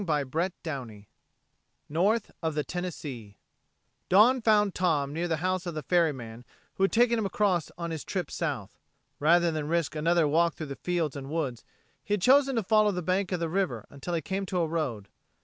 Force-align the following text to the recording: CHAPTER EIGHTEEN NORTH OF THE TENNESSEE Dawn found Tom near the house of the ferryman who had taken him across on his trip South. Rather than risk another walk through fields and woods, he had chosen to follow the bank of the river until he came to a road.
CHAPTER 0.03 0.39
EIGHTEEN 0.65 1.05
NORTH 1.87 2.31
OF 2.41 2.55
THE 2.55 2.63
TENNESSEE 2.63 3.37
Dawn 4.09 4.41
found 4.41 4.73
Tom 4.73 5.13
near 5.13 5.27
the 5.27 5.37
house 5.45 5.67
of 5.67 5.75
the 5.75 5.83
ferryman 5.83 6.43
who 6.73 6.83
had 6.85 6.91
taken 6.91 7.19
him 7.19 7.25
across 7.27 7.69
on 7.77 7.91
his 7.91 8.03
trip 8.03 8.31
South. 8.31 8.79
Rather 9.19 9.51
than 9.51 9.67
risk 9.67 9.95
another 9.95 10.27
walk 10.27 10.55
through 10.55 10.73
fields 10.73 11.15
and 11.15 11.29
woods, 11.29 11.63
he 12.03 12.15
had 12.15 12.21
chosen 12.23 12.55
to 12.55 12.63
follow 12.63 12.91
the 12.91 13.03
bank 13.03 13.31
of 13.31 13.39
the 13.39 13.47
river 13.47 13.85
until 13.91 14.15
he 14.15 14.21
came 14.23 14.47
to 14.47 14.57
a 14.57 14.67
road. 14.67 15.07